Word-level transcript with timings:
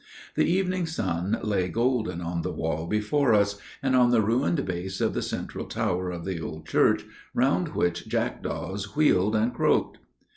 The 0.33 0.45
evening 0.47 0.87
sun 0.87 1.37
lay 1.43 1.67
golden 1.67 2.21
on 2.21 2.41
the 2.41 2.51
wall 2.51 2.87
before 2.87 3.35
us 3.35 3.59
and 3.83 3.95
on 3.95 4.09
the 4.09 4.23
ruined 4.23 4.65
base 4.65 4.99
of 4.99 5.13
the 5.13 5.21
central 5.21 5.65
tower 5.65 6.09
of 6.09 6.25
the 6.25 6.41
old 6.41 6.65
church, 6.65 7.05
round 7.35 7.75
which 7.75 8.07
jackdaws 8.07 8.95
wheeled 8.95 9.35
and 9.35 9.53
croaked." 9.53 9.99